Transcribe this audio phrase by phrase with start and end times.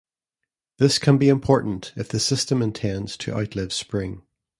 [0.79, 4.23] This can be important if the system intends to outlive spring.